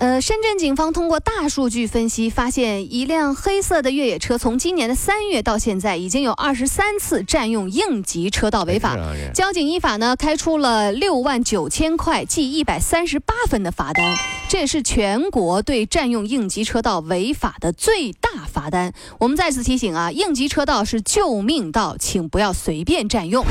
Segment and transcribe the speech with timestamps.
[0.00, 8.96] 呃，深圳警方通过大数据分析，发现一辆黑色的越野车从今年的三月到现在，已经有二十三次占用应急车道违法。
[9.34, 14.16] 交警依法呢开出了六万九千块，记一百三十八分的罚单，
[14.48, 18.92] 这也是全国对占用应急车道违法的最大罚单。
[19.18, 23.44] 我们再次提醒啊，应急车道是救命道，请不要随便占用。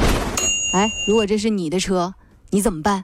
[0.73, 2.13] 哎，如果这是你的车，
[2.51, 3.03] 你怎么办？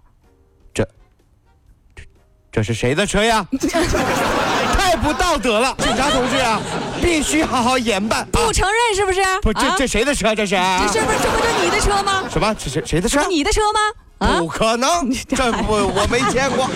[2.54, 3.44] 这是谁的车呀？
[4.78, 5.76] 太不道德了！
[5.80, 6.62] 警察同志啊，
[7.02, 8.28] 必须好好严办。
[8.32, 9.22] 不承认是不是？
[9.42, 10.36] 不，这这谁的车？
[10.36, 10.56] 这是？
[10.56, 12.24] 这是不是这不就你的车吗？
[12.32, 12.54] 什么？
[12.54, 13.26] 这谁谁的车？
[13.28, 14.38] 你的车吗？
[14.38, 16.70] 不可能，这不我没见过，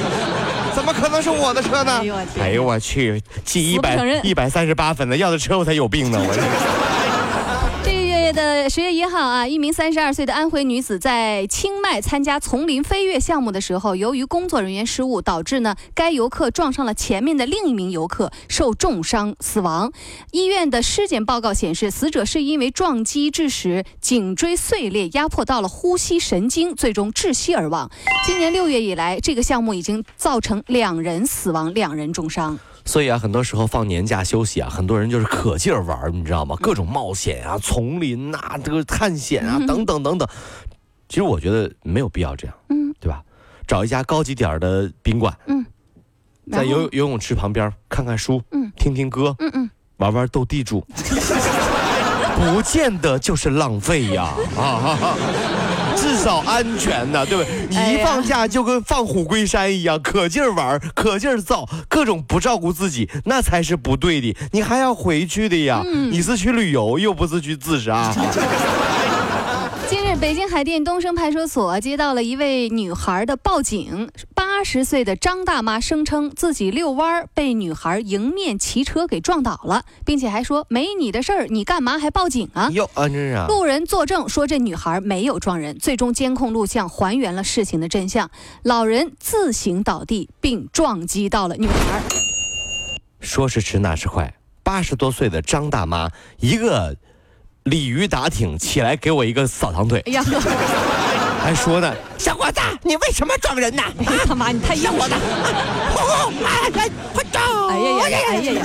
[0.75, 2.01] 怎么可能是我的车呢？
[2.39, 6.19] 哎呦我去，记一百一百三十八分的，要的车我才有病呢！
[6.19, 7.06] 我。
[8.63, 19.91] 的十月一号啊，一名三十二岁的安徽女子在清迈参加丛林飞跃项目的时候，由于工作人员失误，导致呢该游客撞上了前面的另一名游客，受重伤死亡。
[20.31, 27.91] 医院的尸检报告显示，死者是因为撞击致使颈椎碎裂，压迫到了呼吸神经，最终窒息而亡。
[28.25, 32.57] 今年六月以来，这个项目已经造成两人死亡，两人重伤。
[32.87, 36.55] 所以啊，很多时候放年假休息啊，很多人就是可劲儿玩，你知道吗？
[36.61, 40.27] 各种冒险啊，丛林呐，这个探险啊，等等等等。
[41.09, 43.21] 其实我觉得没有必要这样，嗯，对吧？
[43.67, 45.65] 找一家高级点儿的宾馆，嗯，
[46.51, 50.79] 在游游泳池旁边看看书，嗯，听听歌，嗯嗯，玩玩斗地主，
[52.39, 55.17] 不见得就是浪费呀，啊。
[55.97, 57.67] 至少安全呢，对不对？
[57.69, 64.35] 你一放假就跟放虎归山一样，可劲儿玩，可劲儿造，各种不照顾自己，那才是不对的。
[64.51, 68.13] 你还要回去的呀，你是去旅游，又不是去自杀。
[70.19, 82.67] 北京海淀东升派出所接到了一位女孩的报警，八十岁的张大妈声称自己遛弯被女孩迎面骑车给撞倒了，并且还说没你的事儿，你干嘛还报警啊？
[82.71, 88.31] 哟，啊，这是路人作证说这女孩没有撞人，最终监控录像还原了事情的真相，
[88.63, 92.01] 老人自行倒地并撞击到了女孩。
[93.19, 94.33] 说时迟那时快，
[94.63, 96.97] 八十多岁的张大妈一个。
[97.67, 100.01] 鲤鱼打挺起来，给我一个扫堂腿。
[100.05, 100.23] 哎呀，
[101.43, 103.83] 还说呢，小伙子，你为什么撞人呢？
[104.25, 105.05] 他妈，你太硬了！
[106.45, 107.39] 哎呀，快走！
[107.69, 108.61] 哎呀呀，哎呀呀！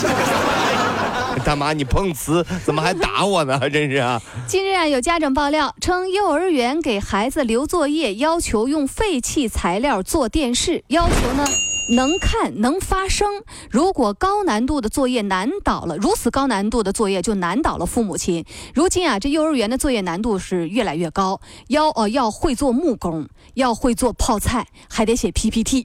[1.44, 3.58] 大妈，你碰瓷，怎么还打我呢？
[3.68, 4.22] 真是啊！
[4.46, 11.44] 近日啊，有家长爆料称，幼儿园给孩子留作业，要求用废弃材料做电视，要求呢。
[11.90, 13.28] 能看能发声。
[13.70, 18.44] 如果高难度的作业难倒了，如此高难度的作业就难倒了父母亲。
[18.74, 25.82] 如今啊，这幼儿园的作业难度是越来越高，要呃要会做木工，要会做泡菜，还得写 PPT。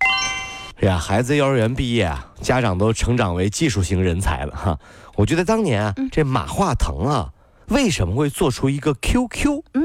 [0.81, 4.79] 哎呀，孩子幼儿园毕业啊，家长都成长为技术型人才了哈。
[5.15, 7.33] 我觉得当年啊，这马化腾啊，
[7.69, 9.63] 为什么会做出一个 QQ？
[9.73, 9.83] 嗯，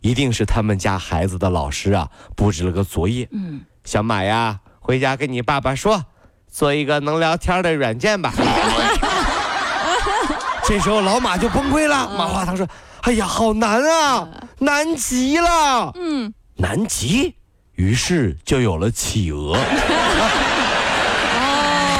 [0.00, 3.28] 一定是他们家孩子的老师啊布置了个作业。
[3.30, 4.60] 嗯，小马呀。
[4.84, 6.04] 回家跟你爸爸说，
[6.52, 8.34] 做一个能聊天的软件吧。
[10.68, 12.06] 这时候老马就崩溃了。
[12.18, 12.68] 马化腾说
[13.00, 14.28] ：“哎呀，好难啊，
[14.58, 17.34] 难极了。”嗯，难极，
[17.76, 19.56] 于是就有了企鹅。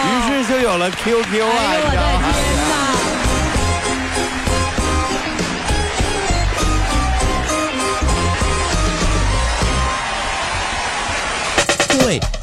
[0.04, 1.72] 于是就有了 QQ 啊。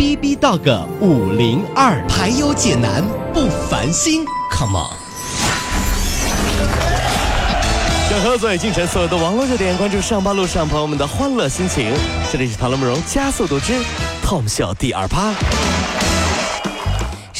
[0.00, 3.04] B B Dog 五零二排忧解难
[3.34, 4.96] 不烦心，Come on！
[8.08, 11.92] 整合昨夜今晨所有的网络热点，关注上班路上朋友们的欢乐心情。
[12.32, 13.74] 这里是《唐乐慕容加速度之
[14.24, 15.34] Tom 秀》第二趴。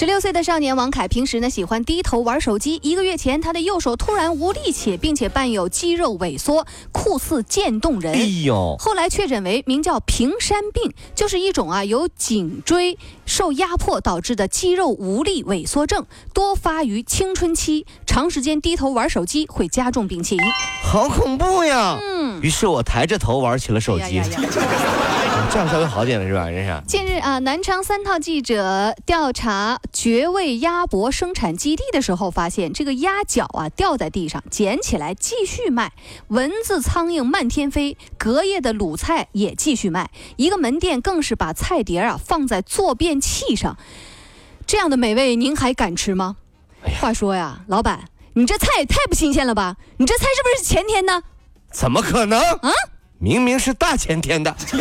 [0.00, 2.78] 十六岁的少年王凯平时呢喜欢低头玩手机。
[2.82, 8.14] 一个月前，他的右手突然无力且并且伴有肌肉萎缩，酷似渐冻人。
[8.14, 8.76] 哎呦！
[8.78, 17.84] 后来确诊为名叫平山病，就是一种啊由颈椎受压迫导致的肌肉无力萎缩症，多发于青春期。
[18.06, 20.38] 长时间低头玩手机会加重病情。
[20.82, 21.98] 好恐怖呀！
[22.00, 22.40] 嗯。
[22.40, 24.22] 于是我抬着头玩起了手机。
[25.48, 26.46] 这样稍微好点了是吧？
[26.50, 26.82] 这是。
[26.86, 35.92] 近日啊，南昌三套记者调查绝味鸭脖生产基地的时候，发现这个鸭脚啊掉在地上，捡起来继续卖，
[36.28, 40.10] 蚊子苍蝇漫天飞，隔夜的卤菜也继续卖。
[40.36, 43.76] 一个门店更是把菜碟啊放在坐便器上，
[44.66, 46.36] 这样的美味您还敢吃吗？
[47.00, 48.04] 话说呀，老板，
[48.34, 49.76] 你这菜也太不新鲜了吧？
[49.98, 51.22] 你这菜是不是前天的？
[51.72, 52.40] 怎么可能？
[52.40, 52.70] 啊？
[53.22, 54.80] 明明是大前天的，你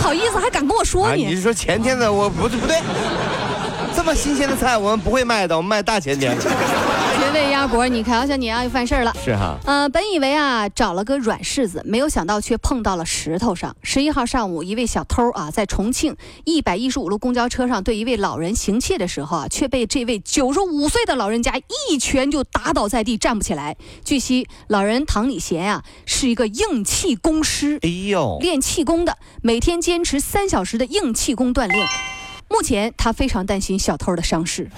[0.00, 1.26] 好意思还敢跟我说你？
[1.26, 2.10] 你是说前天的？
[2.10, 2.78] 我不对不对。
[3.94, 6.34] 这么新鲜的菜，我们不会卖的，我们卖大前天。
[6.40, 6.48] 绝
[7.36, 9.14] 味鸭脖，你看，小你啊，又犯事儿了。
[9.22, 9.58] 是哈。
[9.66, 13.76] 呃，本以为啊找了个软柿子，没有想到却碰到了石头上。
[13.82, 21.60] 十一号上午，一位小偷啊在重庆一百一十五路公交车上对一位老人行窃的时候啊，却被这位九十五岁的老人家
[21.90, 23.76] 一拳就打倒在地，站不起来。
[24.02, 31.86] 据悉，老人唐礼贤啊是一个硬气功师，哎呦，练气功的，每天坚持三小时的硬气功锻炼。
[32.48, 34.70] 目前他非常担心小偷的伤势。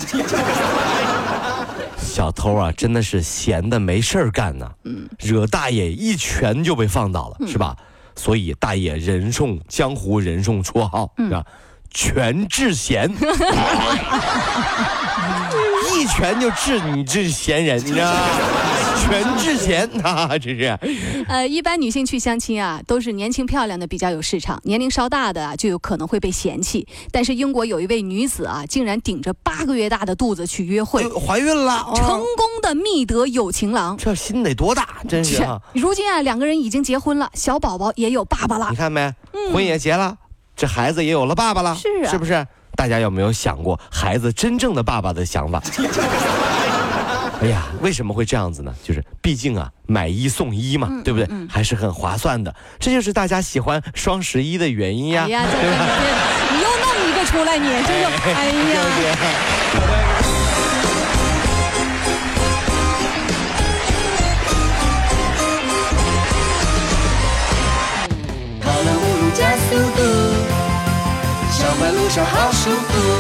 [2.18, 4.68] 小偷啊，真的是闲的没事儿干呢。
[4.82, 7.76] 嗯，惹大爷一拳就被放倒了，是吧？
[8.16, 11.44] 所以大爷人送江湖人送绰号，是吧？
[11.90, 13.08] 全智贤。
[15.94, 18.18] 一拳就治你这闲人，你知道吗？
[19.00, 20.78] 全智贤啊， 这是。
[21.28, 26.86] 呃，一般女性去相亲啊，都是年轻漂亮的比较有市场，年龄稍大的啊就有可能会被嫌弃。
[27.10, 32.26] 但是英国有一位女子啊，竟然顶着八个月大的肚子去约会，怀孕了，成功
[32.62, 33.96] 的觅得有情郎。
[33.96, 35.46] 这心得多大，真是。
[35.72, 38.68] 如今啊，两个人已经结婚了，小宝宝也有爸爸了。
[38.70, 39.14] 你看没？
[39.52, 40.16] 婚也结了，
[40.56, 42.46] 这孩子也有了爸爸了，是啊，是不是？
[42.76, 45.60] 大家有没有想过孩子真正的爸爸的想法？
[47.40, 48.74] 哎呀，为什么会这样子呢？
[48.82, 51.28] 就是毕竟啊，买一送一嘛，对不对？
[51.48, 52.52] 还是很划算的。
[52.80, 55.22] 这就是大家喜欢双十一的原因呀。
[55.24, 55.46] 哎呀，
[56.52, 58.80] 你又弄一个出来，你这就哎呀。
[68.60, 70.02] 跑了五路加速度。
[71.52, 73.17] 上班路上好舒服。